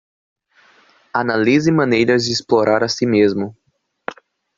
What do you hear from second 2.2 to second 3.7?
de explorar a si mesmo